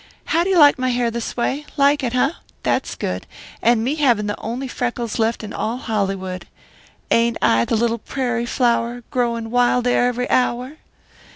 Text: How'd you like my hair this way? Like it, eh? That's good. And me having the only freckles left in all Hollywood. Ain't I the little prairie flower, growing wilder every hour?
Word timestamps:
How'd 0.25 0.47
you 0.47 0.57
like 0.57 0.79
my 0.79 0.89
hair 0.89 1.11
this 1.11 1.37
way? 1.37 1.63
Like 1.77 2.03
it, 2.03 2.15
eh? 2.15 2.31
That's 2.63 2.95
good. 2.95 3.27
And 3.61 3.83
me 3.83 3.97
having 3.97 4.25
the 4.25 4.39
only 4.39 4.67
freckles 4.67 5.19
left 5.19 5.43
in 5.43 5.53
all 5.53 5.77
Hollywood. 5.77 6.47
Ain't 7.11 7.37
I 7.39 7.65
the 7.65 7.75
little 7.75 7.99
prairie 7.99 8.47
flower, 8.47 9.03
growing 9.11 9.51
wilder 9.51 9.91
every 10.07 10.27
hour? 10.31 10.77